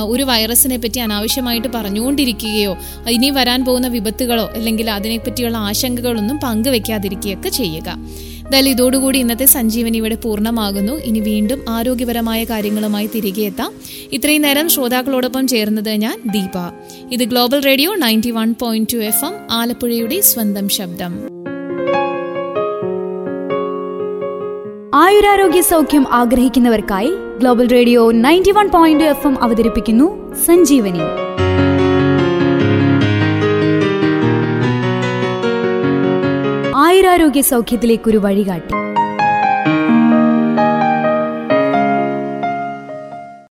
ഒരു 0.04 0.24
വൈറസിനെ 0.24 0.78
പറ്റി 0.78 1.00
അനാവശ്യമായിട്ട് 1.00 1.68
പറഞ്ഞുകൊണ്ടിരിക്കുകയോ 1.76 2.78
ഇനി 3.10 3.30
വരാൻ 3.30 3.66
പോകുന്ന 3.66 3.88
വിപത്തുകളോ 3.88 4.50
അല്ലെങ്കിൽ 4.56 4.92
അതിനെപ്പറ്റിയുള്ള 4.92 5.58
ആശങ്കകളൊന്നും 5.58 6.40
പങ്കുവെക്കാതിരിക്കുകയൊക്കെ 6.44 7.50
ചെയ്യുക. 7.50 7.90
എന്തായാലും 8.46 8.72
ഇതോടുകൂടി 8.72 9.20
ഇന്നത്തെ 9.20 9.46
സഞ്ജീവനി 9.46 9.98
ഇവിടെ 9.98 10.16
പൂർണമാകുന്നു. 10.16 10.94
ഇനി 10.94 11.20
വീണ്ടും 11.20 11.66
ആരോഗ്യപരമായ 11.70 12.44
കാര്യങ്ങളുമായി 12.44 13.10
തിരികെ 13.16 13.42
എത്താം. 13.42 13.72
ഇത്രയും 14.14 14.42
നേരം 14.42 14.70
ശ്രോതാക്കളോടൊപ്പം 14.70 15.48
ചേർന്നത് 15.48 15.90
ഞാൻ 15.90 16.18
ദീപ. 16.26 16.58
ഇത് 17.12 17.24
Global 17.24 17.62
Radio 17.64 17.94
ninety 17.96 18.32
one 18.32 18.56
point 18.62 18.94
two 18.94 18.98
F 18.98 19.26
M 19.26 19.36
ആലപ്പുഴയുടെ 19.52 20.22
സ്വന്തം 20.22 20.70
ശബ്ദം. 20.70 21.41
ആയുരാരോഗ്യ 24.94 25.62
സൗഖ്യം 25.62 26.14
ആഗ്രഹിക്കുന്നവർക്കായി 26.14 27.12
Global 27.40 27.68
Radio 27.68 28.12
ninety 28.12 28.52
one 28.52 28.68
point 28.68 29.04
F 29.04 29.28
M 29.28 29.44
അവതരിപ്പിക്കുന്നു 29.44 30.36
സഞ്ജീവനി. 30.36 31.00
ആയുരാരോഗ്യ 36.76 37.42
സൗഖ്യത്തിലേക്കൊരു 37.42 38.18
വഴികാട്ടി. 38.18 38.74